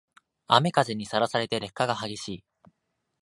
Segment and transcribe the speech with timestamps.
[0.47, 2.43] 雨風にさらされて劣化が激しい